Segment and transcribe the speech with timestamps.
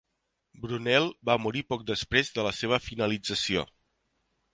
[0.61, 3.67] Brunel va morir poc després de la seva finalització.